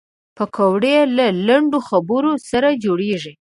[0.37, 3.29] پکورې له لنډو خبرو سره جوړېږي